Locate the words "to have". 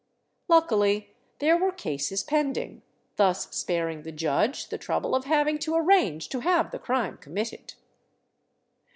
6.29-6.71